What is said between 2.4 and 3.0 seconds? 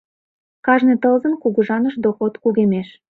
кугемеш.